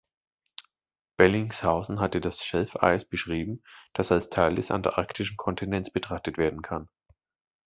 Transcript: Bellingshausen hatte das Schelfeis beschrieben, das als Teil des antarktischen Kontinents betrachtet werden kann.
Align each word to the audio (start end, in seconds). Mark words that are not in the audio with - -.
Bellingshausen 1.17 1.99
hatte 1.99 2.21
das 2.21 2.43
Schelfeis 2.43 3.05
beschrieben, 3.05 3.61
das 3.93 4.11
als 4.11 4.29
Teil 4.29 4.55
des 4.55 4.71
antarktischen 4.71 5.37
Kontinents 5.37 5.91
betrachtet 5.91 6.39
werden 6.39 6.63
kann. 6.63 6.89